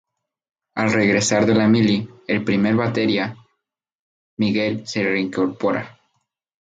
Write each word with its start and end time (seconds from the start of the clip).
Al 0.73 0.91
regresar 0.93 1.45
de 1.45 1.53
la 1.53 1.67
mili, 1.67 2.09
el 2.25 2.43
primer 2.43 2.73
batería, 2.75 3.37
Miguel, 4.37 4.87
se 4.87 5.03
reincorpora. 5.03 5.99